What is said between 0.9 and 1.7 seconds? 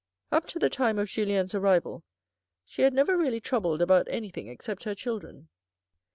of Julien's